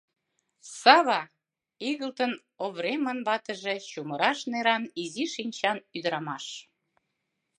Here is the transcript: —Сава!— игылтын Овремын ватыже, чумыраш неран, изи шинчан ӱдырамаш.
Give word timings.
—Сава!— 0.79 1.21
игылтын 1.89 2.31
Овремын 2.65 3.19
ватыже, 3.27 3.75
чумыраш 3.89 4.39
неран, 4.51 4.83
изи 5.03 5.25
шинчан 5.33 5.77
ӱдырамаш. 5.97 6.45